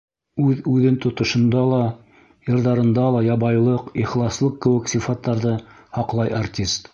[0.43, 1.81] Үҙ-үҙен тотошонда ла,
[2.47, 5.55] йырҙарында ла ябайлыҡ, ихласлыҡ кеүек сифаттарҙы
[6.01, 6.89] һаҡлай артист.